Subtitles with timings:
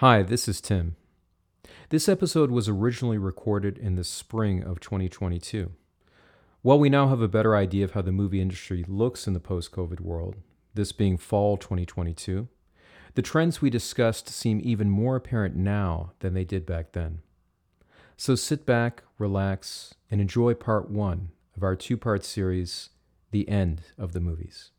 [0.00, 0.94] Hi, this is Tim.
[1.88, 5.72] This episode was originally recorded in the spring of 2022.
[6.60, 9.40] While we now have a better idea of how the movie industry looks in the
[9.40, 10.36] post COVID world,
[10.74, 12.46] this being fall 2022,
[13.14, 17.20] the trends we discussed seem even more apparent now than they did back then.
[18.18, 22.90] So sit back, relax, and enjoy part one of our two part series,
[23.30, 24.72] The End of the Movies.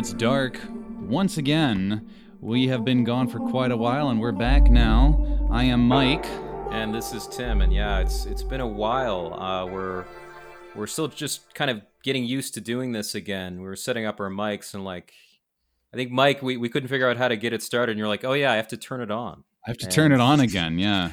[0.00, 0.58] It's dark.
[1.02, 2.08] Once again,
[2.40, 5.46] we have been gone for quite a while and we're back now.
[5.50, 6.24] I am Mike.
[6.70, 9.34] And this is Tim, and yeah, it's it's been a while.
[9.34, 10.06] Uh, we're
[10.74, 13.56] we're still just kind of getting used to doing this again.
[13.58, 15.12] We were setting up our mics and like
[15.92, 18.08] I think Mike, we, we couldn't figure out how to get it started, and you're
[18.08, 19.44] like, Oh yeah, I have to turn it on.
[19.66, 21.10] I have to And- turn it on again, yeah.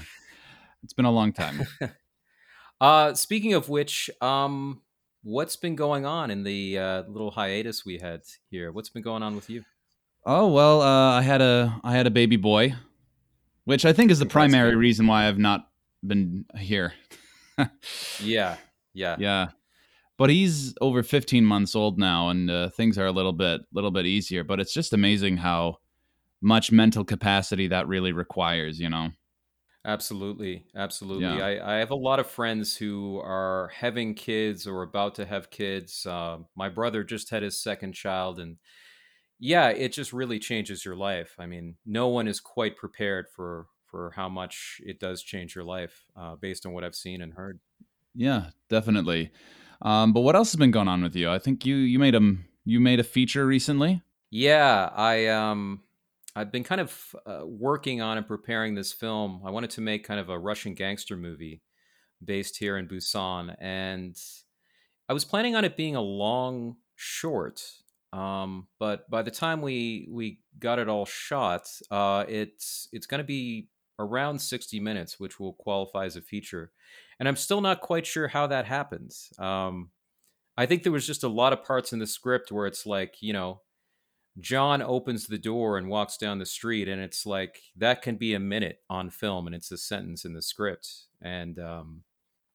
[0.81, 1.67] It's been a long time.
[2.79, 4.81] Uh speaking of which, um
[5.27, 8.71] what's been going on in the uh, little hiatus we had here?
[8.71, 9.63] What's been going on with you?
[10.25, 12.73] Oh well, uh, I had a I had a baby boy,
[13.65, 15.67] which I think is the primary reason why I've not
[16.05, 16.93] been here.
[18.21, 18.57] Yeah,
[18.93, 19.15] yeah.
[19.17, 19.47] yeah,
[20.15, 23.89] but he's over 15 months old now, and uh, things are a little bit little
[23.89, 24.43] bit easier.
[24.43, 25.77] But it's just amazing how
[26.39, 28.79] much mental capacity that really requires.
[28.79, 29.09] You know.
[29.87, 31.39] Absolutely, absolutely.
[31.39, 31.41] Yeah.
[31.41, 35.49] I, I have a lot of friends who are having kids or about to have
[35.49, 36.05] kids.
[36.05, 38.57] Uh, my brother just had his second child, and
[39.39, 41.35] yeah, it just really changes your life.
[41.39, 45.65] I mean, no one is quite prepared for for how much it does change your
[45.65, 47.61] life, uh, based on what I've seen and heard.
[48.13, 49.31] Yeah, definitely.
[49.81, 51.29] Um, but what else has been going on with you?
[51.29, 52.35] I think you you made a
[52.65, 54.01] you made a feature recently.
[54.29, 55.83] Yeah, I um
[56.37, 59.41] I've been kind of uh, working on and preparing this film.
[59.43, 61.63] I wanted to make kind of a Russian gangster movie
[62.23, 64.15] based here in Busan and
[65.09, 67.63] I was planning on it being a long short.
[68.13, 73.19] Um, but by the time we we got it all shot, uh, it's it's going
[73.19, 76.71] to be around 60 minutes, which will qualify as a feature.
[77.19, 79.33] And I'm still not quite sure how that happens.
[79.39, 79.89] Um,
[80.55, 83.15] I think there was just a lot of parts in the script where it's like,
[83.21, 83.61] you know,
[84.39, 88.33] John opens the door and walks down the street, and it's like that can be
[88.33, 90.89] a minute on film, and it's a sentence in the script.
[91.21, 92.03] And um,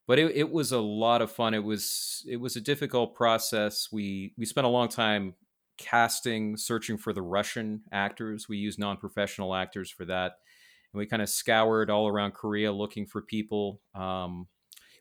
[0.07, 1.55] but it, it was a lot of fun.
[1.55, 3.89] It was it was a difficult process.
[3.91, 5.35] We we spent a long time
[5.79, 8.49] casting, searching for the Russian actors.
[8.49, 10.33] We used non professional actors for that,
[10.93, 13.81] and we kind of scoured all around Korea looking for people.
[13.95, 14.47] Um,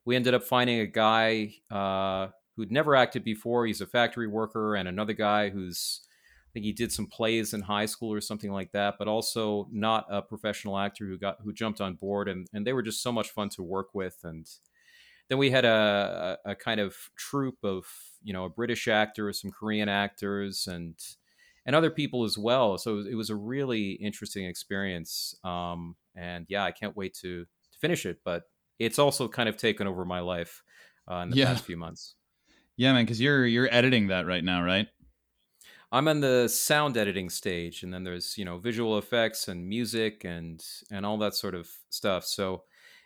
[0.03, 3.67] we ended up finding a guy uh, who'd never acted before.
[3.67, 6.01] He's a factory worker, and another guy who's
[6.51, 10.05] think he did some plays in high school or something like that, but also not
[10.09, 13.11] a professional actor who got who jumped on board, and and they were just so
[13.11, 14.17] much fun to work with.
[14.23, 14.47] And
[15.29, 17.85] then we had a, a, kind of troupe of
[18.23, 20.95] you know a British actor, some Korean actors, and
[21.65, 22.77] and other people as well.
[22.77, 25.35] So it was a really interesting experience.
[25.43, 28.19] Um, and yeah, I can't wait to to finish it.
[28.25, 28.43] But
[28.79, 30.63] it's also kind of taken over my life
[31.09, 31.45] uh, in the Yeah.
[31.45, 32.15] past few months.
[32.77, 34.87] Yeah, man, because you're you're editing that right now, right?
[35.91, 40.23] I'm in the sound editing stage, and then there's you know visual effects and music
[40.23, 42.25] and and all that sort of stuff.
[42.25, 42.63] So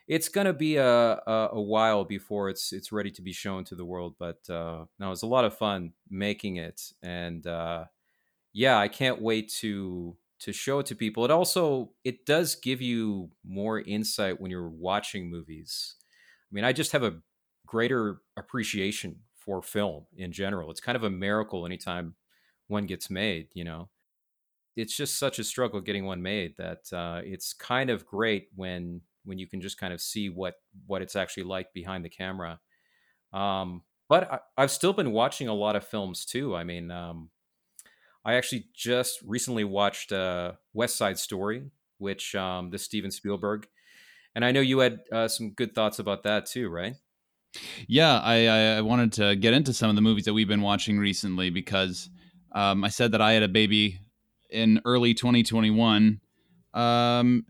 [0.08, 3.76] it's gonna be a a, a while before it's it's ready to be shown to
[3.76, 4.16] the world.
[4.20, 7.86] But uh, no, it's a lot of fun making it, and uh,
[8.54, 11.26] yeah, I can't wait to to show it to people.
[11.26, 15.96] It also it does give you more insight when you're watching movies.
[16.02, 17.22] I mean, I just have a
[17.66, 20.72] greater appreciation for film in general.
[20.72, 22.16] It's kind of a miracle anytime
[22.68, 23.90] one gets made you know?
[24.76, 29.02] It's just such a struggle getting one made that uh, it's kind of great when
[29.24, 30.56] when you can just kind of see what
[30.88, 32.60] what it's actually like behind the camera.
[33.34, 37.30] Um, but I, i've still been watching a lot of films too i mean um,
[38.24, 43.68] i actually just recently watched uh, west side story which um, the steven spielberg
[44.36, 46.96] and i know you had uh, some good thoughts about that too right?
[47.88, 48.48] Yeah, I
[48.78, 52.10] I wanted to get into some of the movies that we've been watching recently because
[52.56, 54.00] um, I said that I had a baby
[54.50, 56.20] in early 2021.
[56.74, 57.46] Um,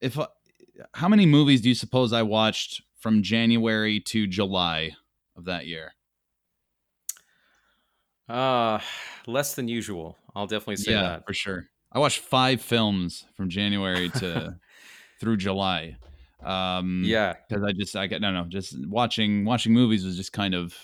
[0.00, 0.18] if
[0.92, 4.96] how many movies do you suppose I watched from January to July
[5.36, 5.92] of that year?
[8.28, 8.80] uh
[9.26, 11.68] less than usual i'll definitely say yeah, that for sure.
[11.92, 14.56] I watched five films from January to
[15.20, 15.96] through July.
[16.44, 20.32] Um, yeah because I just I get no no just watching watching movies was just
[20.32, 20.74] kind of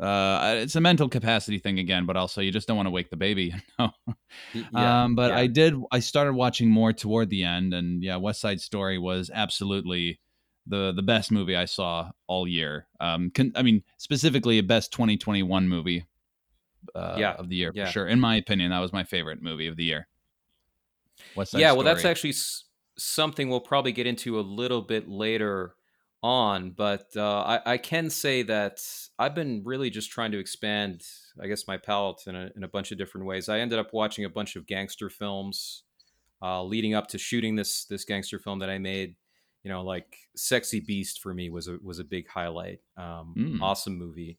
[0.00, 3.10] uh, it's a mental capacity thing again, but also you just don't want to wake
[3.10, 3.54] the baby.
[3.78, 3.90] You know?
[4.72, 5.38] yeah, um, but yeah.
[5.38, 5.74] I did.
[5.90, 10.20] I started watching more toward the end, and yeah, West Side Story was absolutely
[10.66, 12.86] the the best movie I saw all year.
[13.00, 16.06] Um, con- I mean, specifically a best 2021 movie.
[16.94, 17.86] Uh, Yeah, of the year yeah.
[17.86, 18.06] for sure.
[18.06, 20.08] In my opinion, that was my favorite movie of the year.
[21.34, 22.64] West Side yeah, well, that's actually s-
[22.98, 25.74] something we'll probably get into a little bit later
[26.22, 26.70] on.
[26.70, 28.80] But uh, I, I can say that
[29.18, 31.02] I've been really just trying to expand,
[31.40, 33.48] I guess, my palette in a, in a bunch of different ways.
[33.48, 35.84] I ended up watching a bunch of gangster films
[36.42, 39.16] uh, leading up to shooting this this gangster film that I made.
[39.62, 42.80] You know, like Sexy Beast for me was a was a big highlight.
[42.96, 43.62] Um, Mm.
[43.62, 44.38] Awesome movie.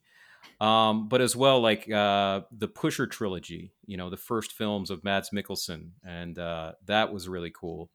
[0.61, 5.03] Um, but as well, like uh, the Pusher trilogy, you know, the first films of
[5.03, 7.89] Mads Mikkelsen, and uh, that was really cool.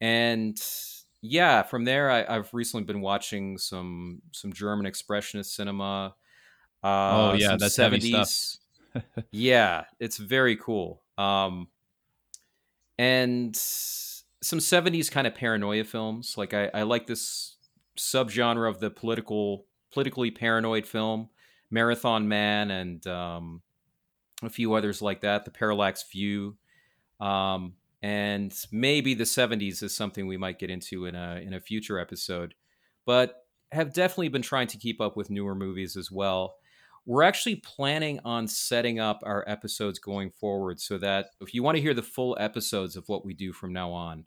[0.00, 0.58] And
[1.26, 6.14] yeah, from there, I, I've recently been watching some some German expressionist cinema.
[6.82, 8.28] Uh, Oh, yeah, that's heavy stuff.
[8.28, 8.58] 70s.
[9.30, 11.02] yeah, it's very cool.
[11.16, 11.68] Um,
[12.98, 16.36] and some 70s kind of paranoia films.
[16.36, 17.56] Like I, I like this
[17.96, 21.30] subgenre of the political, politically paranoid film,
[21.70, 23.62] Marathon Man, and um,
[24.42, 25.46] a few others like that.
[25.46, 26.58] The Parallax View,
[27.18, 27.72] um,
[28.04, 31.98] and maybe the 70s is something we might get into in a in a future
[31.98, 32.52] episode.
[33.06, 36.56] But have definitely been trying to keep up with newer movies as well.
[37.06, 41.76] We're actually planning on setting up our episodes going forward so that if you want
[41.76, 44.26] to hear the full episodes of what we do from now on,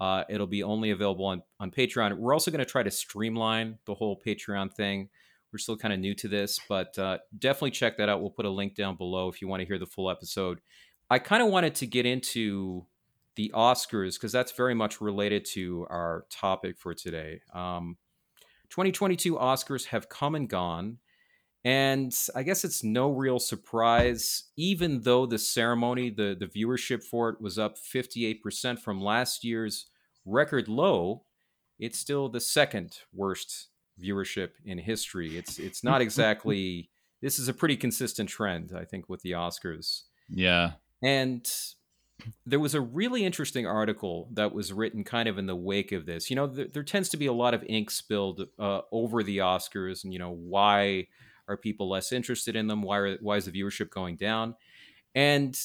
[0.00, 2.18] uh, it'll be only available on, on Patreon.
[2.18, 5.08] We're also going to try to streamline the whole Patreon thing.
[5.50, 8.20] We're still kind of new to this, but uh, definitely check that out.
[8.20, 10.60] We'll put a link down below if you want to hear the full episode.
[11.08, 12.86] I kind of wanted to get into
[13.36, 17.40] the Oscars because that's very much related to our topic for today.
[17.52, 17.96] Um,
[18.70, 20.98] 2022 Oscars have come and gone.
[21.66, 27.30] And I guess it's no real surprise, even though the ceremony, the, the viewership for
[27.30, 29.86] it was up 58% from last year's
[30.26, 31.24] record low,
[31.78, 33.68] it's still the second worst
[34.02, 35.38] viewership in history.
[35.38, 36.90] It's it's not exactly
[37.22, 40.02] this is a pretty consistent trend, I think, with the Oscars.
[40.28, 40.72] Yeah.
[41.02, 41.46] And
[42.46, 46.06] there was a really interesting article that was written kind of in the wake of
[46.06, 46.30] this.
[46.30, 50.04] You know, there, tends to be a lot of ink spilled uh, over the Oscars,
[50.04, 51.08] and you know why
[51.48, 52.82] are people less interested in them?
[52.82, 54.54] Why are, why is the viewership going down?
[55.14, 55.58] And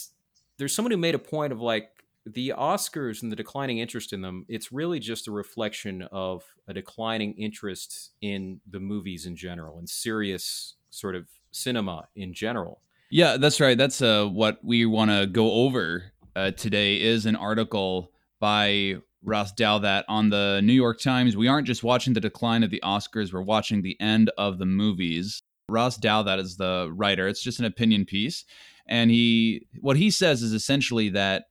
[0.58, 1.90] there's someone who made a point of like
[2.26, 4.46] the Oscars and the declining interest in them.
[4.50, 9.90] It's really just a reflection of a declining interest in the movies in general and
[9.90, 12.82] serious sort of cinema in general.
[13.10, 13.78] Yeah, that's right.
[13.78, 19.52] That's uh, what we want to go over uh, today is an article by Ross
[19.54, 21.36] Douthat on the New York Times.
[21.36, 24.66] We aren't just watching the decline of the Oscars, we're watching the end of the
[24.66, 25.42] movies.
[25.68, 27.28] Ross Douthat is the writer.
[27.28, 28.46] It's just an opinion piece.
[28.88, 31.46] And he what he says is essentially that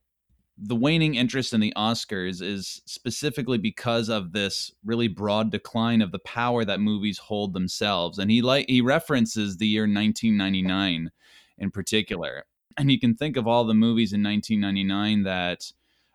[0.57, 6.11] the waning interest in the Oscars is specifically because of this really broad decline of
[6.11, 8.17] the power that movies hold themselves.
[8.17, 11.11] And he like he references the year 1999
[11.59, 12.43] in particular.
[12.77, 15.71] And you can think of all the movies in 1999 that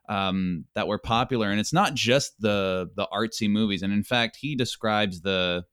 [0.09, 3.83] um, that were popular, and it's not just the the artsy movies.
[3.83, 5.65] And in fact, he describes the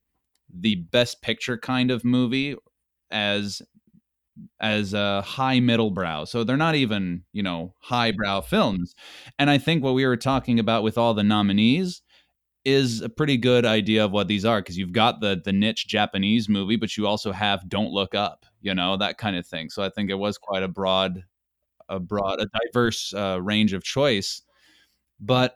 [0.54, 2.56] the best picture kind of movie
[3.10, 3.62] as
[4.60, 6.24] as a high middle brow.
[6.24, 8.96] So they're not even, you know, highbrow films.
[9.38, 12.02] And I think what we were talking about with all the nominees
[12.64, 15.88] is a pretty good idea of what these are because you've got the the niche
[15.88, 19.70] Japanese movie, but you also have Don't Look Up, you know, that kind of thing.
[19.70, 21.24] So I think it was quite a broad
[21.90, 24.42] a broad a diverse uh, range of choice.
[25.20, 25.56] But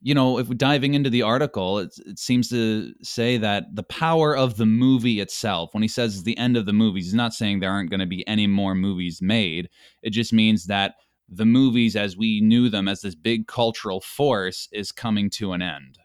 [0.00, 3.82] you know, if we're diving into the article, it, it seems to say that the
[3.82, 7.14] power of the movie itself, when he says it's the end of the movies, he's
[7.14, 9.68] not saying there aren't going to be any more movies made.
[10.02, 10.94] It just means that
[11.28, 15.62] the movies as we knew them as this big cultural force is coming to an
[15.62, 15.98] end.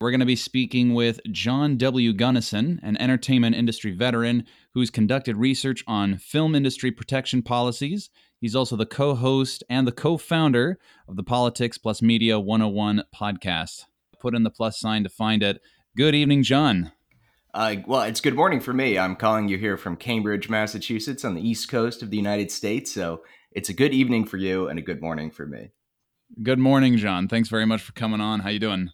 [0.00, 2.12] We're going to be speaking with John W.
[2.12, 4.44] Gunnison, an entertainment industry veteran
[4.74, 8.10] who's conducted research on film industry protection policies.
[8.40, 13.04] He's also the co host and the co founder of the Politics Plus Media 101
[13.14, 13.84] podcast.
[14.20, 15.60] Put in the plus sign to find it.
[15.96, 16.92] Good evening, John.
[17.54, 18.98] Uh, well, it's good morning for me.
[18.98, 22.90] I'm calling you here from Cambridge, Massachusetts, on the east coast of the United States.
[22.90, 25.70] So it's a good evening for you and a good morning for me.
[26.42, 27.28] Good morning, John.
[27.28, 28.40] Thanks very much for coming on.
[28.40, 28.90] How you doing?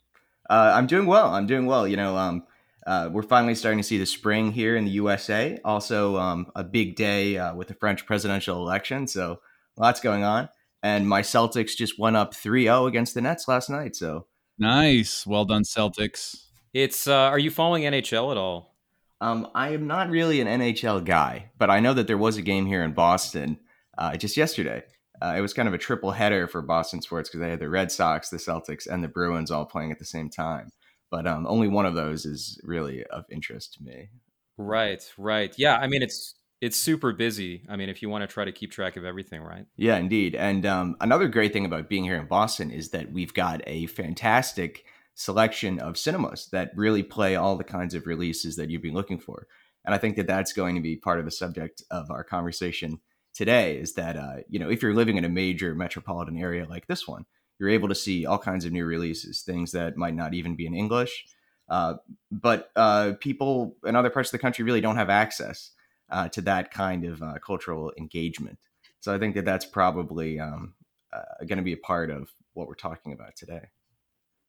[0.49, 1.33] Uh, I'm doing well.
[1.35, 1.87] I'm doing well.
[1.87, 2.45] You know, um,
[2.87, 5.59] uh, we're finally starting to see the spring here in the USA.
[5.65, 9.07] Also, um, a big day uh, with the French presidential election.
[9.07, 9.41] So
[9.77, 10.49] lots going on.
[10.83, 13.97] And my Celtics just went up 3 0 against the Nets last night.
[13.97, 14.27] So
[14.59, 15.27] Nice.
[15.27, 16.45] Well done, Celtics.
[16.73, 18.75] It's uh, are you following NHL at all?
[19.21, 22.43] Um, I am not really an NHL guy, but I know that there was a
[22.43, 23.59] game here in Boston
[23.97, 24.85] uh, just yesterday.
[25.21, 27.69] Uh, it was kind of a triple header for Boston sports because they had the
[27.69, 30.71] Red Sox, the Celtics, and the Bruins all playing at the same time.
[31.11, 34.11] But um, only one of those is really of interest to me.
[34.57, 35.55] Right, right.
[35.57, 37.63] Yeah, I mean it's it's super busy.
[37.69, 39.65] I mean, if you want to try to keep track of everything, right?
[39.77, 40.35] Yeah, indeed.
[40.35, 43.87] And um, another great thing about being here in Boston is that we've got a
[43.87, 44.85] fantastic
[45.15, 49.19] selection of cinemas that really play all the kinds of releases that you've been looking
[49.19, 49.47] for.
[49.85, 53.01] And I think that that's going to be part of the subject of our conversation
[53.35, 56.87] today is that, uh, you know, if you're living in a major metropolitan area like
[56.87, 57.25] this one,
[57.59, 60.67] you're able to see all kinds of new releases, things that might not even be
[60.67, 61.27] in English.
[61.69, 61.95] Uh,
[62.31, 65.73] but uh, people in other parts of the country really don't have access
[66.11, 68.59] uh, to that kind of uh, cultural engagement.
[69.01, 70.75] So I think that that's probably um,
[71.13, 73.69] uh, going to be a part of what we're talking about today.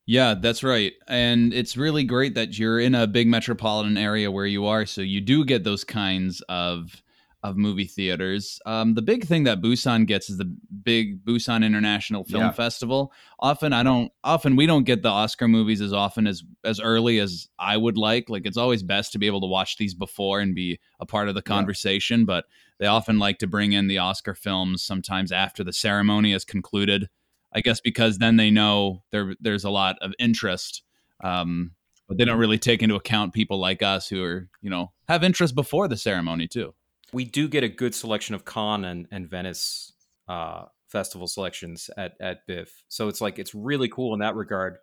[0.06, 0.94] Yeah, that's right.
[1.08, 4.88] And it's really great that you're in a big metropolitan area where you are.
[4.88, 7.04] So you do get those kinds of
[7.41, 8.60] of movie theaters.
[8.65, 10.53] Um, the big thing that Busan gets is the
[10.84, 12.51] big Busan International Film yeah.
[12.51, 13.13] Festival.
[13.39, 17.19] Often I don't often we don't get the Oscar movies as often as as early
[17.19, 18.29] as I would like.
[18.29, 21.29] Like it's always best to be able to watch these before and be a part
[21.29, 22.25] of the conversation, yeah.
[22.25, 22.46] but
[22.77, 27.08] they often like to bring in the Oscar films sometimes after the ceremony is concluded.
[27.53, 30.84] I guess because then they know there there's a lot of interest.
[31.24, 31.72] Um,
[32.08, 35.24] but they don't really take into account people like us who are, you know, have
[35.24, 36.74] interest before the ceremony too
[37.13, 39.94] we do get a good selection of Cannes and, and Venice
[40.28, 42.84] uh, festival selections at at BIFF.
[42.88, 44.78] So it's like it's really cool in that regard.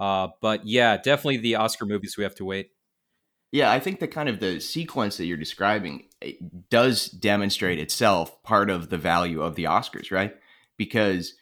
[0.00, 2.70] Uh, but yeah, definitely the Oscar movies we have to wait.
[3.52, 6.08] Yeah, I think the kind of the sequence that you're describing
[6.70, 10.34] does demonstrate itself part of the value of the Oscars, right?
[10.76, 11.34] Because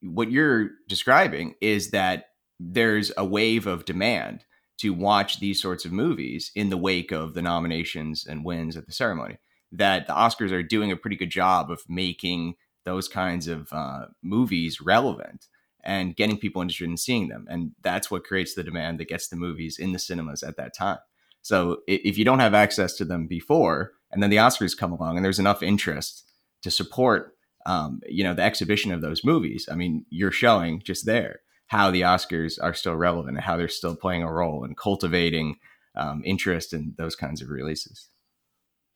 [0.00, 4.46] what you're describing is that there's a wave of demand
[4.78, 8.86] to watch these sorts of movies in the wake of the nominations and wins at
[8.86, 9.36] the ceremony
[9.72, 14.06] that the Oscars are doing a pretty good job of making those kinds of uh,
[14.22, 15.46] movies relevant
[15.84, 17.46] and getting people interested in seeing them.
[17.48, 20.74] And that's what creates the demand that gets the movies in the cinemas at that
[20.74, 20.98] time.
[21.42, 25.16] So if you don't have access to them before, and then the Oscars come along,
[25.16, 26.24] and there's enough interest
[26.62, 29.68] to support, um, you know, the exhibition of those movies.
[29.70, 33.68] I mean, you're showing just there how the Oscars are still relevant and how they're
[33.68, 35.56] still playing a role in cultivating
[35.94, 38.08] um, interest in those kinds of releases.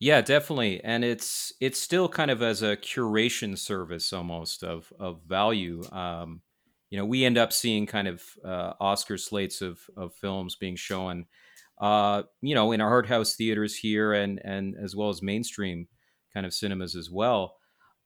[0.02, 5.22] Yeah, definitely, and it's it's still kind of as a curation service almost of of
[5.22, 5.84] value.
[5.92, 6.42] Um,
[6.90, 10.74] you know, we end up seeing kind of uh, Oscar slates of of films being
[10.74, 11.26] shown,
[11.80, 15.86] uh, you know, in our art house theaters here, and and as well as mainstream
[16.34, 17.54] kind of cinemas as well.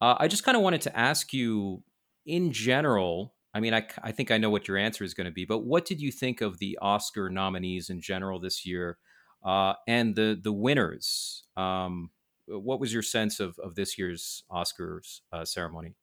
[0.03, 1.83] Uh, I just kind of wanted to ask you,
[2.27, 3.35] in general.
[3.55, 5.61] I mean, I, I think I know what your answer is going to be, but
[5.61, 8.99] what did you think of the Oscar nominees in general this year?
[9.45, 11.45] Uh, and the the winners.
[11.57, 12.11] Um,
[12.47, 15.95] what was your sense of of this year's Oscars uh, ceremony?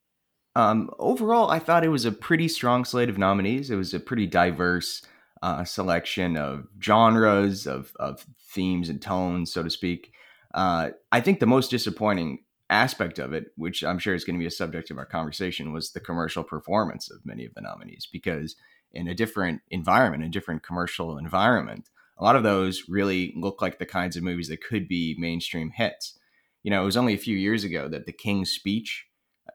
[0.55, 3.71] Um, overall, I thought it was a pretty strong slate of nominees.
[3.71, 5.01] It was a pretty diverse
[5.41, 10.13] uh, selection of genres, of of themes and tones, so to speak.
[10.53, 14.39] Uh, I think the most disappointing aspect of it, which I'm sure is going to
[14.39, 18.07] be a subject of our conversation, was the commercial performance of many of the nominees.
[18.11, 18.55] Because
[18.91, 23.79] in a different environment, a different commercial environment, a lot of those really look like
[23.79, 26.17] the kinds of movies that could be mainstream hits.
[26.63, 29.05] You know, it was only a few years ago that The King's Speech,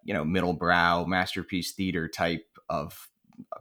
[0.04, 3.08] you know, middle brow masterpiece theater type of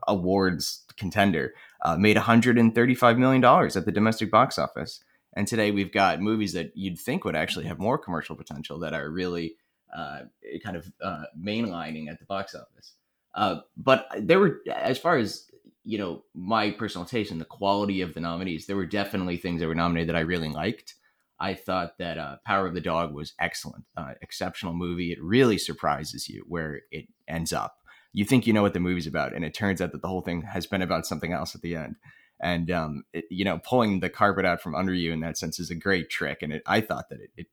[0.07, 5.03] awards contender, uh, made 135 million dollars at the domestic box office.
[5.35, 8.93] And today we've got movies that you'd think would actually have more commercial potential that
[8.93, 9.55] are really
[9.95, 10.21] uh,
[10.63, 12.93] kind of uh, mainlining at the box office.
[13.35, 15.45] Uh, but there were, as far as
[15.87, 19.61] you know, my personal taste and the quality of the nominees, there were definitely things
[19.61, 20.95] that were nominated that I really liked.
[21.39, 25.13] I thought that uh, Power of the Dog was excellent, uh, exceptional movie.
[25.13, 27.77] It really surprises you where it ends up.
[28.11, 30.21] You think you know what the movie's about, and it turns out that the whole
[30.21, 31.95] thing has been about something else at the end.
[32.41, 35.57] And um, it, you know, pulling the carpet out from under you in that sense
[35.57, 36.39] is a great trick.
[36.41, 37.47] And it, I thought that it, it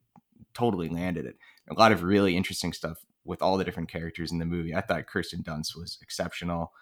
[0.54, 1.36] totally landed it.
[1.70, 4.74] A lot of really interesting stuff with all the different characters in the movie.
[4.74, 6.72] I thought Kirsten Dunst was exceptional.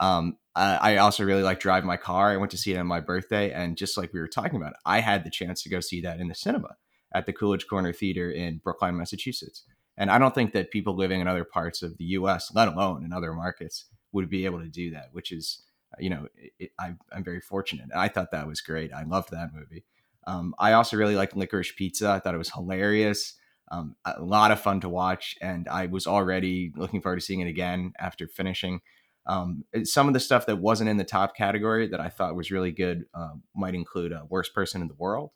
[0.00, 2.30] Um, I, also really like Drive My Car.
[2.30, 4.74] I went to see it on my birthday, and just like we were talking about,
[4.84, 6.76] I had the chance to go see that in the cinema
[7.14, 9.64] at the Coolidge Corner Theater in Brookline, Massachusetts.
[9.96, 13.04] And I don't think that people living in other parts of the U.S., let alone
[13.04, 15.08] in other markets, would be able to do that.
[15.12, 15.62] Which is,
[15.98, 16.26] you know,
[16.58, 17.90] it, I, I'm very fortunate.
[17.94, 18.92] I thought that was great.
[18.92, 19.84] I loved that movie.
[20.26, 22.10] Um, I also really liked Licorice Pizza.
[22.10, 23.34] I thought it was hilarious.
[23.70, 27.40] Um, a lot of fun to watch, and I was already looking forward to seeing
[27.40, 28.80] it again after finishing.
[29.26, 32.50] Um, some of the stuff that wasn't in the top category that I thought was
[32.50, 35.30] really good uh, might include uh, Worst Person in the World.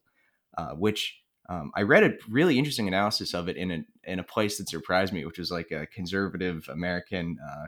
[0.56, 4.24] uh, which um, I read a really interesting analysis of it in a in a
[4.24, 7.66] place that surprised me, which was like a conservative American uh,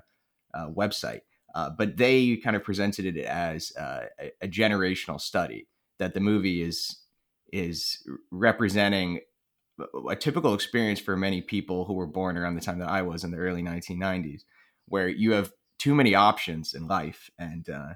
[0.56, 1.20] uh, website.
[1.54, 4.08] Uh, but they kind of presented it as a,
[4.42, 5.66] a, generational study
[5.99, 6.99] that the movie is
[7.52, 9.20] is representing
[10.11, 13.25] a typical experience for many people who were born around the time that I was
[13.25, 14.42] in the early 1990s,
[14.87, 17.95] where you have too many options in life and uh,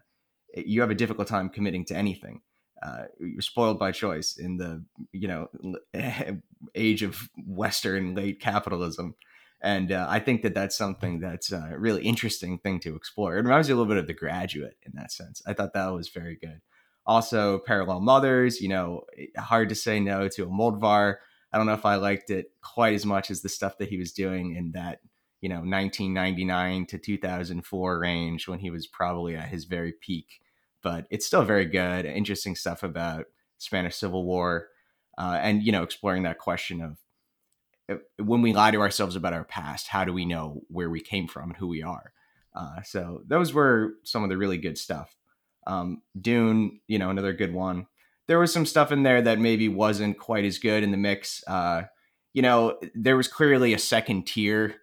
[0.54, 2.40] you have a difficult time committing to anything
[2.82, 4.82] uh, you're spoiled by choice in the
[5.12, 5.49] you know
[6.75, 9.14] age of Western late capitalism,
[9.60, 13.37] and uh, I think that that's something that's a really interesting thing to explore.
[13.37, 15.42] It reminds me a little bit of The Graduate in that sense.
[15.46, 16.60] I thought that was very good.
[17.04, 18.60] Also, Parallel Mothers.
[18.62, 19.02] You know,
[19.37, 21.16] hard to say no to Almodóvar.
[21.52, 23.99] I don't know if I liked it quite as much as the stuff that he
[23.99, 25.00] was doing in that
[25.40, 30.40] you know 1999 to 2004 range when he was probably at his very peak
[30.82, 32.06] but it's still very good.
[32.06, 33.26] Interesting stuff about
[33.59, 34.68] Spanish Civil War,
[35.18, 36.99] uh, and you know, exploring that question of
[37.88, 41.00] uh, when we lie to ourselves about our past, how do we know where we
[41.00, 42.12] came from and who we are?
[42.54, 45.16] Uh, so those were some of the really good stuff.
[45.66, 47.87] Um, Dune, you know, another good one.
[48.26, 51.44] There was some stuff in there that maybe wasn't quite as good in the mix.
[51.47, 51.82] Uh,
[52.32, 54.76] you know, there was clearly a second tier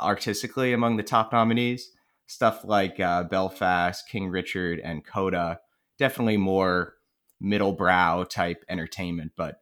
[0.00, 1.90] artistically among the top nominees
[2.28, 5.60] stuff like uh, Belfast, King Richard, and Coda.
[5.98, 6.94] Definitely more
[7.40, 9.60] middle brow type entertainment, but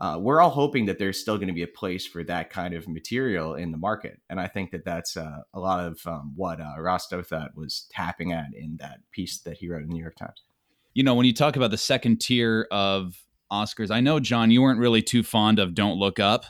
[0.00, 2.74] uh, we're all hoping that there's still going to be a place for that kind
[2.74, 6.32] of material in the market, and I think that that's uh, a lot of um,
[6.36, 9.94] what uh, Ross Douthat was tapping at in that piece that he wrote in the
[9.94, 10.42] New York Times.
[10.94, 13.16] You know, when you talk about the second tier of
[13.50, 16.44] Oscars, I know John, you weren't really too fond of Don't Look Up.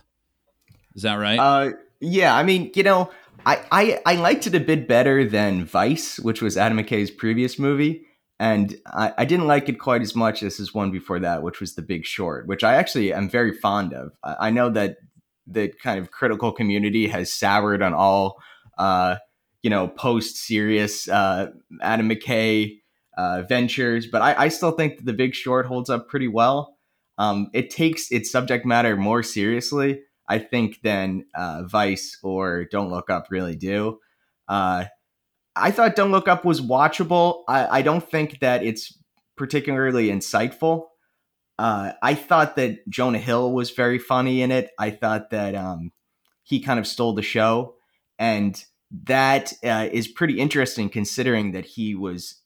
[0.95, 1.39] Is that right?
[1.39, 3.11] Uh, yeah, I mean, you know,
[3.47, 7.59] I, I, I liked it a bit better than Vice, which was Adam McKay's previous
[7.59, 8.07] movie.
[8.41, 11.61] And I, I didn't like it quite as much as his one before that, which
[11.61, 14.13] was The Big Short, which I actually am very fond of.
[14.23, 14.97] I, I know that
[15.47, 18.43] the kind of critical community has soured on all,
[18.79, 19.17] uh,
[19.63, 22.79] you know, post serious uh, Adam McKay
[23.17, 26.77] uh, ventures, but I, I still think that The Big Short holds up pretty well.
[27.19, 32.91] Um, it takes its subject matter more seriously, I think, than uh, Vice or Don't
[32.91, 34.01] Look Up really do.
[34.49, 34.85] Uh,
[35.57, 37.45] I thought Don't Look Up was watchable.
[37.49, 38.99] I, I don't think that it's
[39.37, 40.87] particularly insightful.
[41.59, 44.71] Uh, I thought that Jonah Hill was very funny in it.
[44.79, 45.93] I thought that um,
[46.43, 47.77] he kind of stole the show,
[48.19, 48.63] and
[49.05, 52.41] that uh, is pretty interesting considering that he was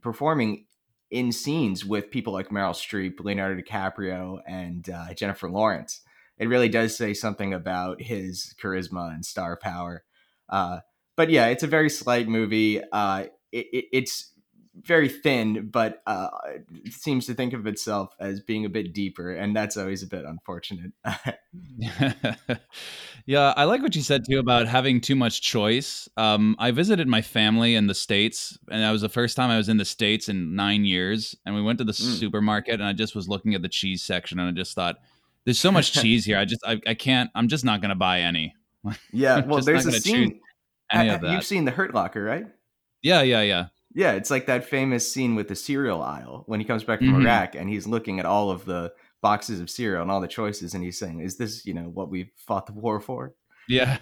[0.00, 0.66] performing
[1.10, 6.00] in scenes with people like Meryl Streep, Leonardo DiCaprio, and uh, Jennifer Lawrence
[6.42, 10.02] it really does say something about his charisma and star power.
[10.48, 10.80] Uh,
[11.16, 12.82] but yeah, it's a very slight movie.
[12.92, 14.32] Uh, it, it, it's
[14.74, 16.30] very thin, but uh,
[16.84, 20.06] it seems to think of itself as being a bit deeper, and that's always a
[20.08, 20.92] bit unfortunate.
[23.26, 26.08] yeah, I like what you said too about having too much choice.
[26.16, 29.58] Um, I visited my family in the states, and that was the first time I
[29.58, 31.36] was in the states in nine years.
[31.46, 32.18] And we went to the mm.
[32.18, 34.96] supermarket, and I just was looking at the cheese section, and I just thought
[35.44, 36.38] there's so much cheese here.
[36.38, 37.30] I just I, I can't.
[37.34, 38.54] I'm just not gonna buy any.
[39.12, 40.40] Yeah, well, there's a scene.
[40.92, 42.46] You've seen the Hurt Locker, right?
[43.00, 43.66] Yeah, yeah, yeah.
[43.94, 47.08] Yeah, it's like that famous scene with the cereal aisle when he comes back from
[47.08, 47.26] mm-hmm.
[47.26, 50.74] Iraq and he's looking at all of the boxes of cereal and all the choices,
[50.74, 53.34] and he's saying, "Is this, you know, what we fought the war for?"
[53.68, 53.98] Yeah,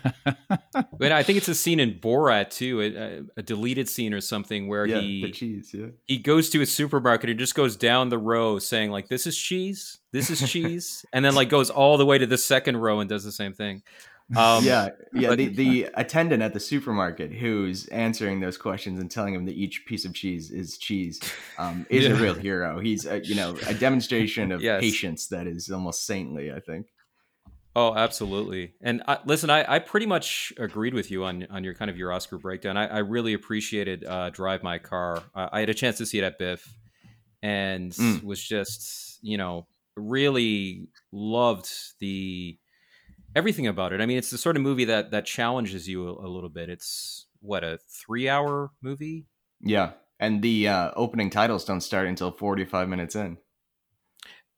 [0.98, 4.68] but I think it's a scene in Borat too, a, a deleted scene or something
[4.68, 5.86] where yeah, he the cheese, yeah.
[6.06, 9.36] He goes to a supermarket and just goes down the row saying like, "This is
[9.36, 13.00] cheese, this is cheese," and then like goes all the way to the second row
[13.00, 13.82] and does the same thing.
[14.36, 15.30] Um, yeah, yeah.
[15.30, 19.56] But, the, the attendant at the supermarket who's answering those questions and telling him that
[19.56, 21.20] each piece of cheese is cheese
[21.58, 22.12] um, is yeah.
[22.12, 22.78] a real hero.
[22.78, 24.80] He's a, you know a demonstration of yes.
[24.80, 26.52] patience that is almost saintly.
[26.52, 26.86] I think.
[27.76, 28.74] Oh, absolutely.
[28.80, 31.96] And I, listen, I, I pretty much agreed with you on on your kind of
[31.96, 32.76] your Oscar breakdown.
[32.76, 35.22] I, I really appreciated uh, Drive My Car.
[35.34, 36.68] Uh, I had a chance to see it at BIFF,
[37.42, 38.24] and mm.
[38.24, 42.58] was just you know really loved the
[43.36, 44.00] everything about it.
[44.00, 46.70] I mean, it's the sort of movie that that challenges you a, a little bit.
[46.70, 49.26] It's what a three hour movie.
[49.60, 53.38] Yeah, and the uh, opening titles don't start until forty five minutes in.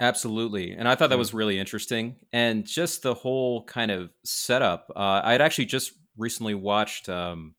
[0.03, 0.73] Absolutely.
[0.73, 2.17] And I thought that was really interesting.
[2.33, 4.91] And just the whole kind of setup.
[4.97, 7.55] Uh, I had actually just recently watched um,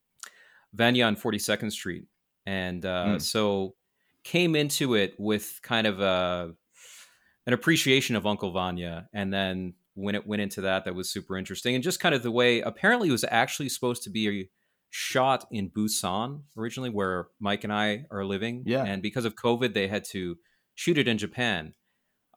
[0.74, 2.04] Vanya on 42nd Street.
[2.46, 3.22] And uh, mm.
[3.22, 3.76] so
[4.26, 6.54] came into it with kind of a,
[7.48, 9.08] an appreciation of Uncle Vanya.
[9.14, 11.76] And then when it went into that, that was super interesting.
[11.76, 14.50] And just kind of the way, apparently, it was actually supposed to be
[14.90, 18.64] shot in Busan originally, where Mike and I are living.
[18.66, 18.84] Yeah.
[18.84, 20.38] And because of COVID, they had to
[20.76, 21.74] shoot it in Japan.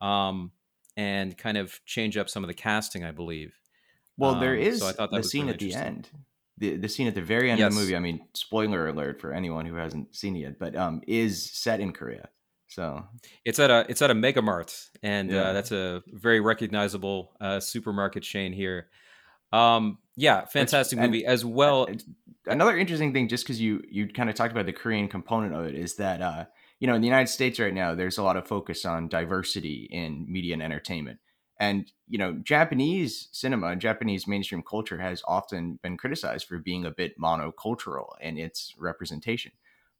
[0.00, 0.52] Um,
[0.96, 3.52] and kind of change up some of the casting, I believe.
[4.16, 6.08] Well, there Um, is so I thought that the scene really at the end.
[6.58, 9.32] The, the scene at the very end of the movie, I mean, spoiler alert for
[9.34, 12.30] anyone who hasn't seen it yet, but um, is set in Korea.
[12.68, 13.04] So
[13.44, 15.42] It's at a it's at a Mega Mart, and Yeah.
[15.42, 18.88] uh, that's a very recognizable uh, supermarket chain here.
[19.52, 21.86] Um, yeah, fantastic and- movie as well.
[22.46, 25.66] Another interesting thing just because you you kind of talked about the korean component of
[25.66, 26.44] it is that uh
[26.80, 29.88] you know in the united states right now there's a lot of focus on diversity
[29.90, 31.18] in media and entertainment.
[31.58, 36.84] And you know japanese cinema and japanese mainstream culture has often been criticized for being
[36.84, 39.52] a bit monocultural in its representation.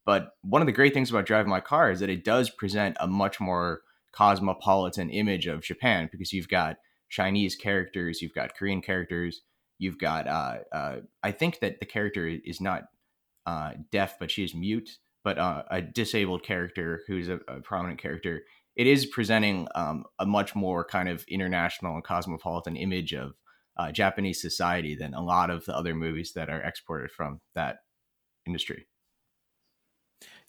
[0.04, 2.96] But one of the great things about drive my car is that it does present
[3.00, 8.80] a much more cosmopolitan image of japan because you've got chinese characters you've got korean
[8.80, 9.42] characters
[9.78, 12.84] You've got, uh, uh, I think that the character is not
[13.44, 18.00] uh, deaf, but she is mute, but uh, a disabled character who's a, a prominent
[18.00, 18.42] character.
[18.76, 23.32] It is presenting um, a much more kind of international and cosmopolitan image of
[23.76, 27.78] uh, Japanese society than a lot of the other movies that are exported from that
[28.46, 28.86] industry.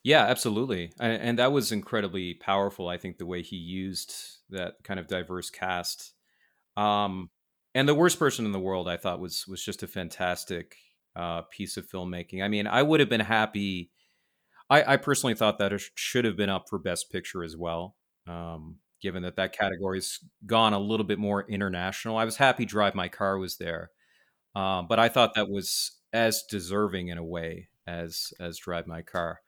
[0.03, 2.87] Yeah, absolutely, and, and that was incredibly powerful.
[2.87, 4.13] I think the way he used
[4.51, 6.13] that kind of diverse cast.
[6.75, 7.31] Um,
[7.73, 10.75] and the worst person in the world, I thought was was just a fantastic
[11.15, 12.43] uh, piece of filmmaking.
[12.43, 13.89] I mean, I would have been happy.
[14.69, 17.95] I, I personally thought that it should have been up for Best Picture as well,
[18.27, 22.17] um, given that that category's gone a little bit more international.
[22.17, 23.91] I was happy Drive My Car was there,
[24.55, 29.01] um, but I thought that was as deserving in a way as as Drive My
[29.01, 29.39] Car.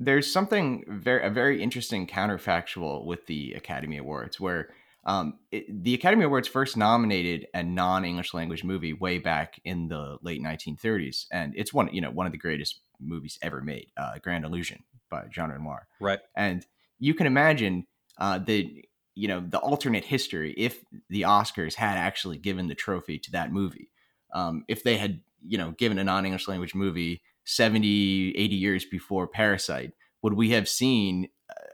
[0.00, 4.68] There's something very a very interesting counterfactual with the Academy Awards where
[5.04, 10.18] um, it, the Academy Awards first nominated a non-English language movie way back in the
[10.22, 14.18] late 1930s, and it's one you know one of the greatest movies ever made, uh,
[14.22, 15.86] Grand Illusion by Jean Renoir.
[16.00, 16.18] Right.
[16.36, 16.66] And
[16.98, 17.86] you can imagine
[18.18, 18.84] uh, the
[19.14, 23.52] you know the alternate history if the Oscars had actually given the trophy to that
[23.52, 23.90] movie.
[24.34, 29.26] Um, if they had you know given a non-English language movie 70, 80 years before
[29.26, 31.28] Parasite, would we have seen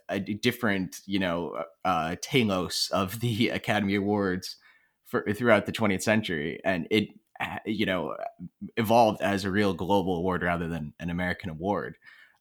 [0.09, 4.57] a different you know uh, telos of the Academy Awards
[5.07, 6.61] for throughout the 20th century?
[6.64, 7.09] And it
[7.67, 8.17] you know
[8.77, 11.97] evolved as a real global award rather than an American award.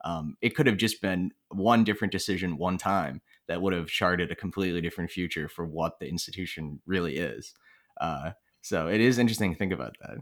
[0.05, 4.31] Um, it could have just been one different decision one time that would have charted
[4.31, 7.53] a completely different future for what the institution really is.
[7.99, 10.17] Uh, so it is interesting to think about that.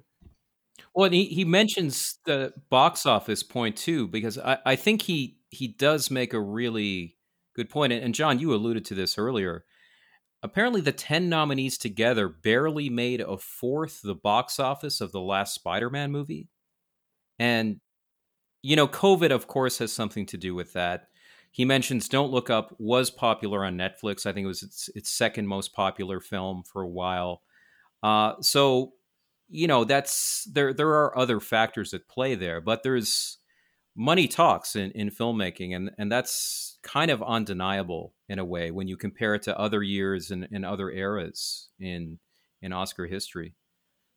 [0.93, 5.67] Well, he, he mentions the box office point too, because I, I think he he
[5.67, 7.15] does make a really
[7.55, 7.93] good point.
[7.93, 9.65] And, John, you alluded to this earlier.
[10.43, 15.53] Apparently, the ten nominees together barely made a fourth the box office of the last
[15.53, 16.49] Spider-Man movie,
[17.37, 17.79] and
[18.63, 21.07] you know, COVID, of course, has something to do with that.
[21.51, 24.25] He mentions "Don't Look Up" was popular on Netflix.
[24.25, 27.43] I think it was its, its second most popular film for a while.
[28.01, 28.93] Uh, so
[29.51, 33.37] you know that's there there are other factors at play there but there's
[33.95, 38.87] money talks in, in filmmaking and and that's kind of undeniable in a way when
[38.87, 42.19] you compare it to other years and, and other eras in
[42.61, 43.55] in oscar history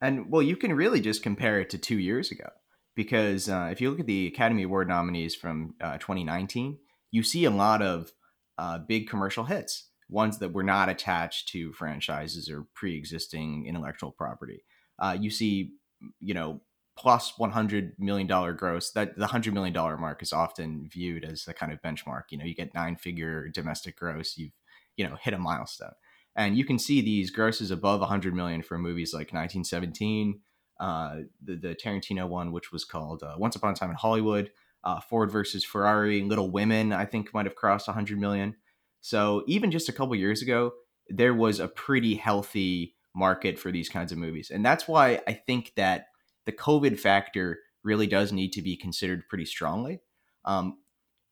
[0.05, 2.51] And well, you can really just compare it to two years ago
[2.95, 6.79] because uh, if you look at the Academy Award nominees from uh, 2019,
[7.11, 8.13] you see a lot of
[8.59, 14.65] uh, big commercial hits, ones that were not attached to franchises or pre-existing intellectual property.
[14.99, 15.73] Uh, you see,
[16.21, 16.61] you know,
[16.97, 18.91] plus 100 million dollar gross.
[18.93, 22.25] That the 100 million dollar mark is often viewed as the kind of benchmark.
[22.31, 24.53] You know, you get nine-figure domestic gross, you've
[24.97, 25.95] you know hit a milestone
[26.37, 30.41] and you can see these grosses above 100 million for movies like 1917
[30.81, 34.51] uh, the, the tarantino one which was called uh, once upon a time in hollywood
[34.85, 38.55] uh, ford versus ferrari little women i think might have crossed 100 million
[39.01, 40.73] so even just a couple years ago
[41.09, 45.33] there was a pretty healthy market for these kinds of movies and that's why i
[45.33, 46.07] think that
[46.47, 50.01] the covid factor really does need to be considered pretty strongly
[50.45, 50.79] um,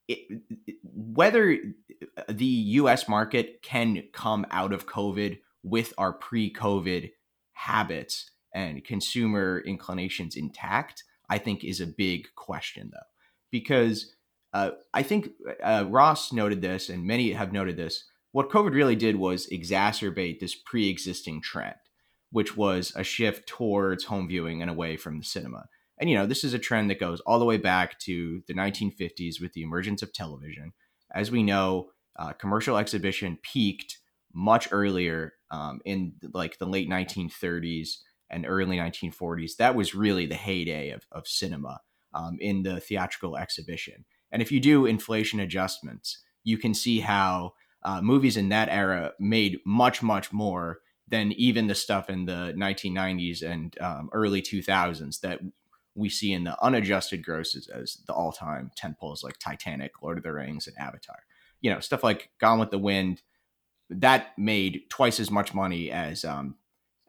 [0.07, 0.41] it,
[0.83, 1.57] whether
[2.27, 7.11] the US market can come out of COVID with our pre COVID
[7.53, 12.99] habits and consumer inclinations intact, I think is a big question, though.
[13.51, 14.13] Because
[14.53, 15.29] uh, I think
[15.63, 18.05] uh, Ross noted this, and many have noted this.
[18.31, 21.75] What COVID really did was exacerbate this pre existing trend,
[22.33, 25.65] which was a shift towards home viewing and away from the cinema.
[25.99, 28.55] And, you know, this is a trend that goes all the way back to the
[28.55, 30.73] 1950s with the emergence of television.
[31.13, 33.99] As we know, uh, commercial exhibition peaked
[34.33, 37.97] much earlier um, in like the late 1930s
[38.31, 39.57] and early 1940s.
[39.57, 41.81] That was really the heyday of, of cinema
[42.15, 44.05] um, in the theatrical exhibition.
[44.31, 49.11] And if you do inflation adjustments, you can see how uh, movies in that era
[49.19, 50.79] made much, much more
[51.13, 55.39] than even the stuff in the 1990s and um, early 2000s that
[55.93, 60.33] we see in the unadjusted grosses as the all-time tentpoles like Titanic, Lord of the
[60.33, 61.19] Rings, and Avatar.
[61.61, 63.21] You know, stuff like Gone with the Wind
[63.91, 66.55] that made twice as much money as um,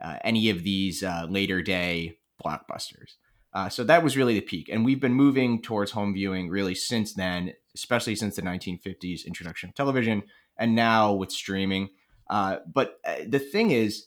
[0.03, 3.15] uh, any of these uh, later day blockbusters.
[3.55, 6.75] Uh, so that was really the peak, and we've been moving towards home viewing really
[6.75, 10.25] since then, especially since the 1950s introduction of television,
[10.59, 11.89] and now with streaming.
[12.29, 14.07] Uh, but uh, the thing is,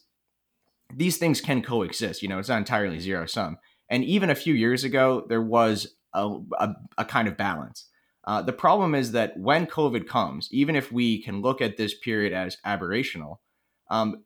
[0.94, 2.22] these things can coexist.
[2.22, 3.58] You know, it's not entirely zero sum.
[3.88, 7.86] And even a few years ago, there was a, a, a kind of balance.
[8.24, 11.94] Uh, the problem is that when COVID comes, even if we can look at this
[11.98, 13.38] period as aberrational,
[13.90, 14.24] um,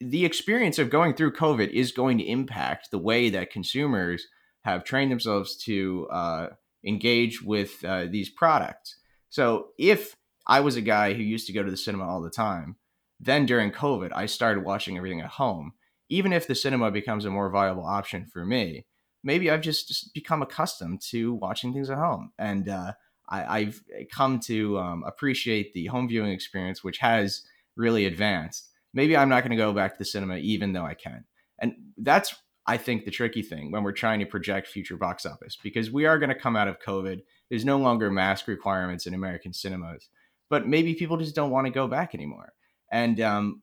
[0.00, 4.26] the experience of going through COVID is going to impact the way that consumers
[4.62, 6.46] have trained themselves to uh,
[6.84, 8.96] engage with uh, these products.
[9.28, 10.16] So if
[10.48, 12.76] I was a guy who used to go to the cinema all the time,
[13.20, 15.72] then during COVID, I started watching everything at home
[16.08, 18.86] even if the cinema becomes a more viable option for me,
[19.22, 22.32] maybe I've just, become accustomed to watching things at home.
[22.38, 22.92] And uh,
[23.28, 23.80] I, have
[24.10, 27.42] come to um, appreciate the home viewing experience, which has
[27.76, 28.70] really advanced.
[28.94, 31.24] Maybe I'm not going to go back to the cinema, even though I can.
[31.58, 32.34] And that's,
[32.66, 36.06] I think, the tricky thing when we're trying to project future box office, because we
[36.06, 37.20] are going to come out of COVID.
[37.50, 40.08] There's no longer mask requirements in American cinemas,
[40.50, 42.52] but maybe people just don't want to go back anymore.
[42.90, 43.62] And um,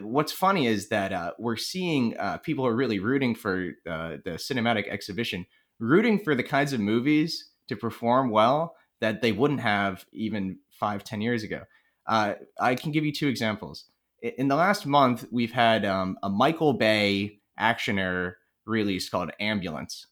[0.00, 4.32] what's funny is that uh, we're seeing uh, people are really rooting for uh, the
[4.32, 5.46] cinematic exhibition,
[5.78, 11.04] rooting for the kinds of movies to perform well that they wouldn't have even five,
[11.04, 11.62] ten years ago.
[12.06, 13.84] Uh, I can give you two examples.
[14.22, 18.34] In the last month, we've had um, a Michael Bay actioner
[18.66, 20.06] release called Ambulance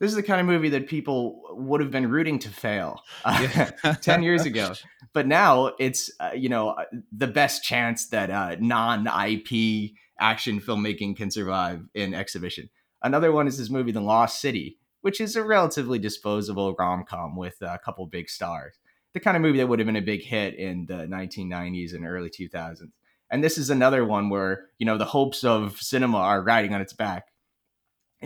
[0.00, 3.70] this is the kind of movie that people would have been rooting to fail uh,
[4.00, 4.72] 10 years ago.
[5.12, 11.16] But now it's uh, you know uh, the best chance that uh, non-ip action filmmaking
[11.16, 12.68] can survive in exhibition.
[13.02, 17.62] Another one is this movie the lost city which is a relatively disposable rom-com with
[17.62, 18.74] a couple big stars.
[19.14, 22.04] The kind of movie that would have been a big hit in the 1990s and
[22.04, 22.90] early 2000s
[23.30, 26.80] and this is another one where you know the hopes of cinema are riding on
[26.80, 27.28] its back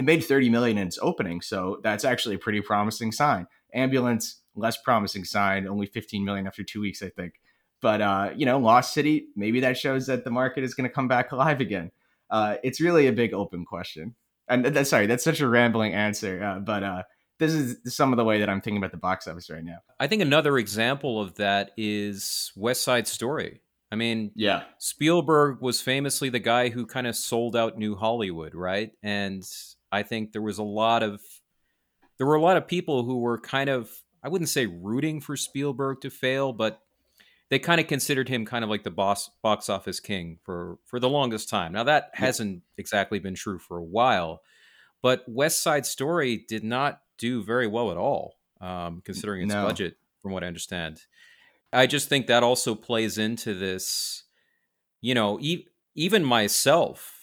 [0.01, 3.47] it made 30 million in its opening so that's actually a pretty promising sign.
[3.75, 7.35] Ambulance less promising sign only 15 million after two weeks i think.
[7.83, 10.95] But uh, you know lost city maybe that shows that the market is going to
[10.95, 11.91] come back alive again.
[12.31, 14.15] Uh, it's really a big open question.
[14.49, 17.03] And that's sorry that's such a rambling answer uh, but uh,
[17.39, 19.81] this is some of the way that i'm thinking about the box office right now.
[19.99, 23.61] I think another example of that is west side story.
[23.93, 24.63] I mean, yeah.
[24.79, 28.93] Spielberg was famously the guy who kind of sold out New Hollywood, right?
[29.03, 29.45] And
[29.93, 31.21] I think there was a lot of
[32.19, 33.91] there were a lot of people who were kind of
[34.23, 36.81] I wouldn't say rooting for Spielberg to fail, but
[37.51, 41.01] they kind of considered him kind of like the boss box office king for for
[41.01, 41.73] the longest time.
[41.73, 44.43] Now that hasn't exactly been true for a while,
[45.03, 49.67] but West Side Story did not do very well at all, um, considering its no.
[49.67, 51.03] budget, from what I understand.
[51.73, 54.25] I just think that also plays into this.
[55.01, 57.20] You know, e- even myself,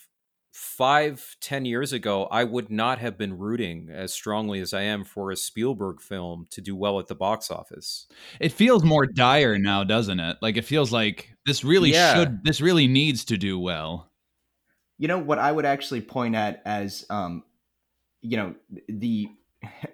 [0.58, 5.04] five, ten years ago, I would not have been rooting as strongly as I am
[5.04, 8.08] for a Spielberg film to do well at the box office.
[8.40, 10.38] It feels more dire now, doesn't it?
[10.42, 12.16] Like it feels like this really yeah.
[12.16, 14.12] should, this really needs to do well.
[14.98, 17.44] You know what I would actually point at as, um,
[18.22, 18.56] you know,
[18.90, 19.28] the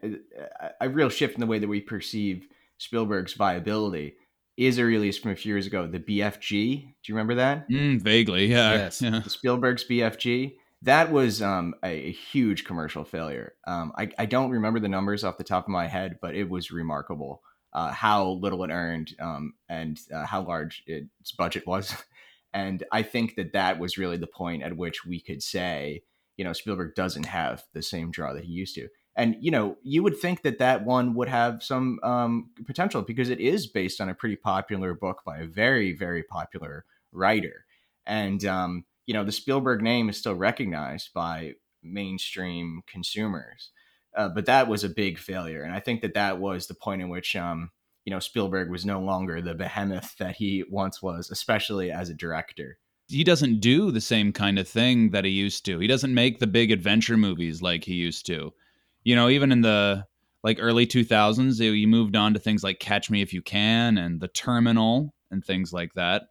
[0.80, 2.47] a real shift in the way that we perceive
[2.78, 4.15] Spielberg's viability
[4.57, 6.81] is a release from a few years ago, the BFG.
[6.81, 7.69] Do you remember that?
[7.69, 8.73] Mm, vaguely, yeah.
[8.73, 9.01] Yes.
[9.01, 9.23] yeah.
[9.23, 10.55] Spielberg's BFG.
[10.83, 13.53] That was um, a, a, huge commercial failure.
[13.65, 16.49] Um, I, I, don't remember the numbers off the top of my head, but it
[16.49, 21.95] was remarkable uh, how little it earned um, and uh, how large its budget was.
[22.53, 26.03] and I think that that was really the point at which we could say,
[26.35, 29.78] you know, Spielberg doesn't have the same draw that he used to and you know
[29.84, 34.02] you would think that that one would have some um, potential because it is based
[34.02, 37.65] on a pretty popular book by a very very popular writer.
[38.06, 43.71] And um, you know the spielberg name is still recognized by mainstream consumers.
[44.15, 45.63] Uh, but that was a big failure.
[45.63, 47.71] And i think that that was the point in which um,
[48.06, 52.15] you know spielberg was no longer the behemoth that he once was especially as a
[52.15, 52.80] director.
[53.10, 55.78] He doesn't do the same kind of thing that he used to.
[55.78, 58.54] He doesn't make the big adventure movies like he used to
[59.03, 60.05] you know, even in the
[60.43, 64.19] like early 2000s, you moved on to things like Catch Me If You Can and
[64.19, 66.23] The Terminal and things like that.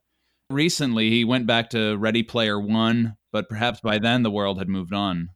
[0.51, 4.69] Recently, he went back to Ready Player One, but perhaps by then the world had
[4.69, 5.31] moved on.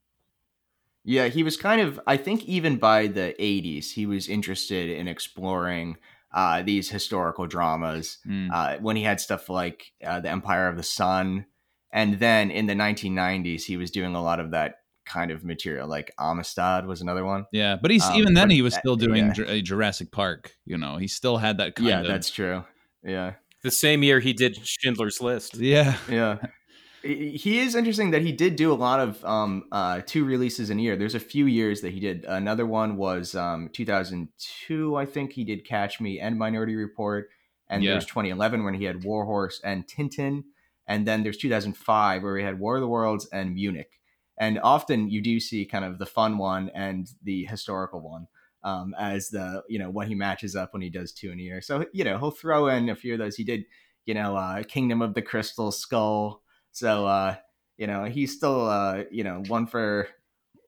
[1.04, 5.06] Yeah, he was kind of, I think, even by the 80s, he was interested in
[5.06, 5.98] exploring
[6.34, 8.18] uh, these historical dramas.
[8.26, 8.50] Mm.
[8.52, 11.46] Uh, when he had stuff like uh, the Empire of the Sun,
[11.92, 15.88] and then in the 1990s, he was doing a lot of that kind of material.
[15.88, 17.46] Like Amistad was another one.
[17.52, 19.60] Yeah, but he's Um, even then he was that- still doing yeah.
[19.60, 20.52] Jurassic Park.
[20.66, 22.06] You know, he still had that kind yeah, of.
[22.06, 22.64] that's true.
[23.02, 23.34] Yeah.
[23.62, 25.56] The same year he did Schindler's List.
[25.56, 25.96] yeah.
[26.08, 26.38] yeah
[27.02, 30.70] He- he is interesting that he did do a lot of um uh two releases
[30.70, 34.96] in a year there's a few years that he did another one was um 2002
[34.96, 37.28] i think he did catch me and minority report
[37.68, 37.92] and Yeah.
[37.92, 40.44] there's 2011 when he had warhorse and tintin
[40.88, 43.95] and then there's 2005 where he had war of the worlds and munich
[44.38, 48.26] and often you do see kind of the fun one and the historical one
[48.64, 51.42] um, as the you know what he matches up when he does two in a
[51.42, 51.60] year.
[51.60, 53.36] So you know he'll throw in a few of those.
[53.36, 53.64] He did
[54.04, 56.42] you know uh, kingdom of the crystal skull.
[56.72, 57.36] So uh,
[57.76, 60.08] you know, he's still uh, you know, one for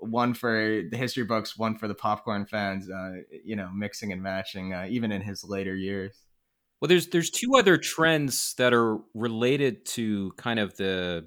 [0.00, 4.22] one for the history books, one for the popcorn fans, uh, you know, mixing and
[4.22, 6.16] matching, uh, even in his later years.
[6.80, 11.26] Well, there's there's two other trends that are related to kind of the,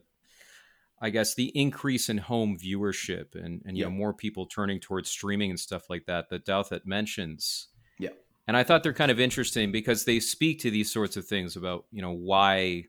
[1.01, 3.89] I guess, the increase in home viewership and and you Yeah.
[3.89, 7.69] know more people turning towards streaming and stuff like that that Douthat mentions.
[7.99, 8.09] Yeah.
[8.47, 11.55] And I thought they're kind of interesting because they speak to these sorts of things
[11.55, 12.85] about you know why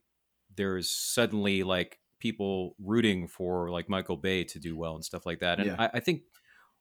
[0.57, 5.41] there's suddenly like people rooting for like Michael Bay to do well and stuff like
[5.41, 5.59] that.
[5.59, 5.77] And Yeah.
[5.79, 6.23] I, I think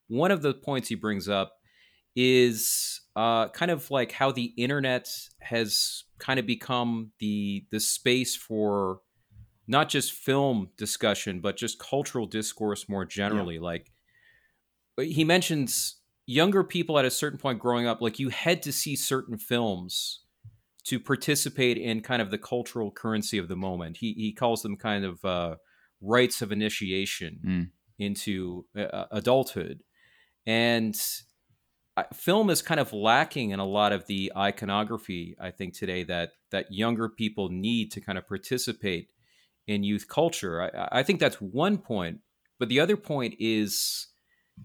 [0.08, 1.54] one of the points he brings up
[2.16, 5.08] is uh, kind of like how the internet
[5.40, 9.00] has kind of become the the space for
[9.72, 13.92] not just film discussion but just cultural discourse more generally like
[15.00, 15.96] he mentions
[16.28, 20.20] younger people at a certain point growing up like you had to see certain films
[20.84, 23.98] to participate in kind of the cultural currency of the moment.
[23.98, 25.56] He he calls them kind of uh,
[26.02, 27.70] rites of initiation Mm.
[28.00, 29.84] into uh, adulthood.
[30.46, 30.96] And
[32.14, 36.32] film is kind of lacking in a lot of the iconography i think today that
[36.50, 39.10] that younger people need to kind of participate
[39.68, 42.20] in youth culture i, I think that's one point
[42.60, 44.08] but the other point is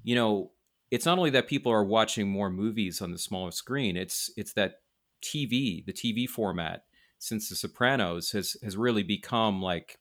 [0.03, 0.53] you know
[0.91, 4.53] it's not only that people are watching more movies on the smaller screen it's it's
[4.55, 4.77] that
[5.23, 6.85] tv the tv format
[7.19, 9.99] since the sopranos has has really become like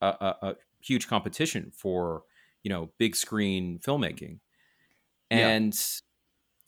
[0.00, 2.22] a, a, a huge competition for
[2.62, 4.40] you know big screen filmmaking
[5.30, 5.48] Yeah.
[5.48, 5.78] and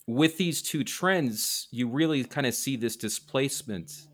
[0.07, 4.07] with these two trends you really kind of see this displacement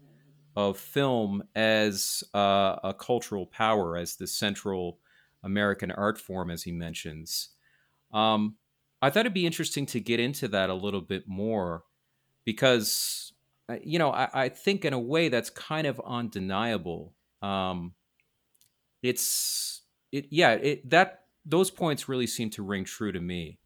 [0.56, 5.00] of film as uh, a cultural power as the central
[5.44, 7.50] american art form as he mentions.
[8.14, 8.56] Um,
[9.02, 11.84] i thought it'd be interesting to get into that a little bit more
[12.46, 13.34] because
[13.68, 17.14] uh, you know I, I think in a way that's kind of undeniable.
[17.42, 17.94] Um,
[19.04, 23.60] it's it yeah it that those points really seem to ring true to me.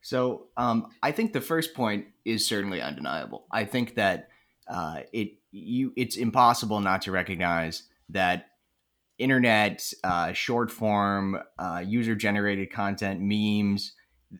[0.00, 3.46] So um, I think the first point is certainly undeniable.
[3.50, 4.28] I think that
[4.68, 8.46] uh, it you it's impossible not to recognize that
[9.18, 13.92] internet uh, short form uh, user generated content memes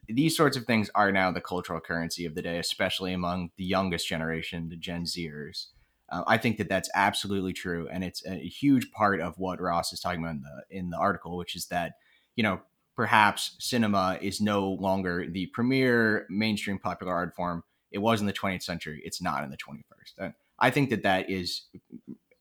[0.09, 3.63] these sorts of things are now the cultural currency of the day especially among the
[3.63, 5.67] youngest generation the gen zers.
[6.09, 9.91] Uh, i think that that's absolutely true and it's a huge part of what ross
[9.91, 11.93] is talking about in the in the article which is that
[12.35, 12.61] you know
[12.97, 17.63] perhaps cinema is no longer the premier mainstream popular art form.
[17.91, 19.01] It was in the 20th century.
[19.05, 21.63] It's not in the 21st and i think that that is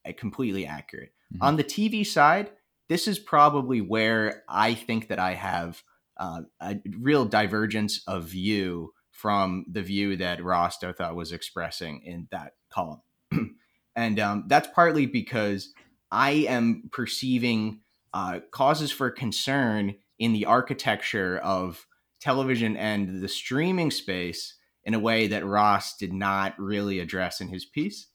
[0.07, 1.39] uh, completely accurate Mhm.
[1.41, 2.51] on the tv side
[2.89, 5.83] this is probably where i think that i have
[6.19, 12.29] uh, a real divergence of view from the view that ross Douthat was expressing in
[12.31, 13.01] that column
[13.97, 15.73] and um, that's partly because
[16.11, 17.81] i am perceiving
[18.15, 21.87] uh, causes for concern in the architecture of
[22.21, 24.56] television and the streaming space
[24.87, 28.07] in a way that Ross did not really address in his piece.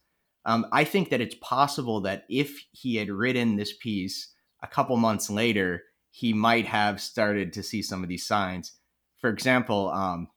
[0.46, 4.96] Um, I think that it's possible that if he had written this piece a couple
[4.96, 8.72] months later, he might have started to see some of these signs.
[9.20, 10.30] For example, um,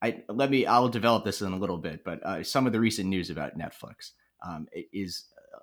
[0.00, 2.80] I let me I'll develop this in a little bit, but uh, some of the
[2.80, 4.12] recent news about Netflix
[4.44, 5.60] um, is uh,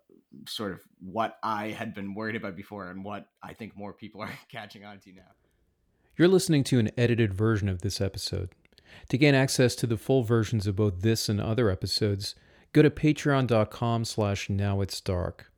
[0.48, 4.22] sort of what I had been worried about before, and what I think more people
[4.22, 5.24] are catching on to now.
[6.18, 8.50] You're listening to an edited version of this episode.
[9.10, 12.36] To gain access to the full versions of both this and other episodes,
[12.74, 15.52] go to patreon.com slash now it's dark.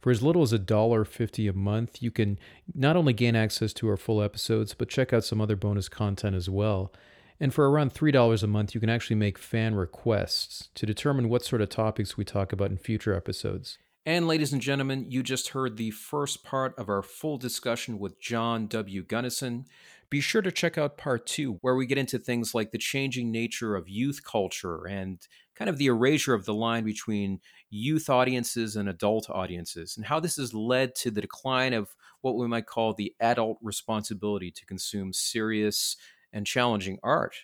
[0.00, 2.38] For as little as $1.50 a month, you can
[2.74, 6.36] not only gain access to our full episodes, but check out some other bonus content
[6.36, 6.92] as well.
[7.40, 11.44] And for around $3 a month, you can actually make fan requests to determine what
[11.44, 13.78] sort of topics we talk about in future episodes.
[14.06, 18.20] And ladies and gentlemen, you just heard the first part of our full discussion with
[18.20, 19.02] John W.
[19.02, 19.66] Gunnison,
[20.10, 23.30] Be sure to check out part two, where we get into things like the changing
[23.30, 25.20] nature of youth culture and
[25.54, 30.18] kind of the erasure of the line between youth audiences and adult audiences, and how
[30.18, 34.64] this has led to the decline of what we might call the adult responsibility to
[34.64, 35.96] consume serious
[36.32, 37.34] and challenging art.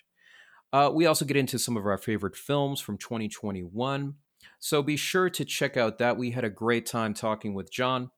[0.73, 4.15] Uh, we also get into some of our favorite films from 2021.
[4.59, 6.17] So be sure to check out that.
[6.17, 8.09] We had a great time talking with John.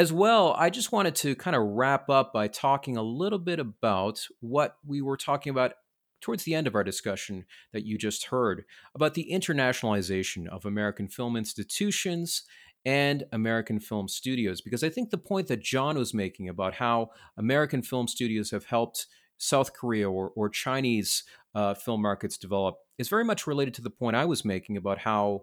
[0.00, 3.58] As well, I just wanted to kind of wrap up by talking a little bit
[3.58, 5.74] about what we were talking about
[6.22, 7.44] towards the end of our discussion
[7.74, 12.44] that you just heard about the internationalization of American film institutions
[12.86, 14.62] and American film studios.
[14.62, 18.64] Because I think the point that John was making about how American film studios have
[18.64, 21.24] helped South Korea or, or Chinese
[21.54, 24.96] uh, film markets develop is very much related to the point I was making about
[24.96, 25.42] how,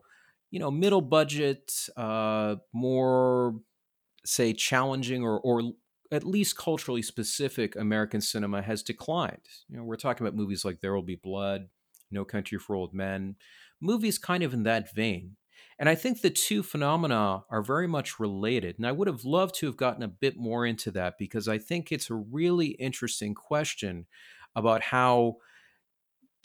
[0.50, 3.54] you know, middle budget, uh, more
[4.28, 5.62] say challenging or or
[6.12, 9.42] at least culturally specific American cinema has declined.
[9.70, 11.68] You know, we're talking about movies like There Will Be Blood,
[12.12, 13.36] No Country for Old Men,
[13.82, 15.36] movies kind of in that vein.
[15.80, 18.78] And I think the two phenomena are very much related.
[18.78, 21.58] And I would have loved to have gotten a bit more into that because I
[21.58, 24.08] think it's a really interesting question
[24.56, 25.38] about how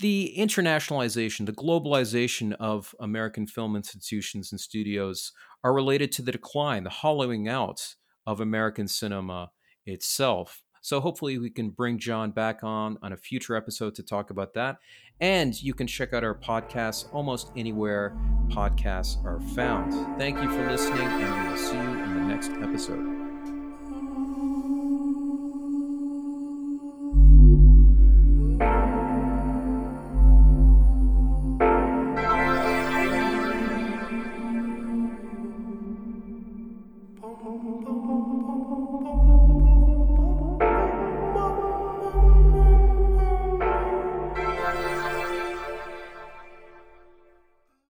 [0.03, 5.32] the internationalization, the globalization of American film institutions and studios
[5.62, 7.94] are related to the decline, the hollowing out
[8.26, 9.50] of American cinema
[9.86, 10.62] itself.
[10.82, 14.55] So hopefully we can bring John back on on a future episode to talk about
[14.55, 14.78] that.
[15.20, 18.16] And you can check out our podcasts almost anywhere
[18.48, 20.18] podcasts are found.
[20.18, 23.32] Thank you for listening, and we will see you in the next episode.